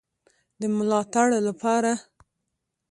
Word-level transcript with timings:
د 0.59 0.61
ملاتړ 0.77 1.27
لپاره 1.47 1.91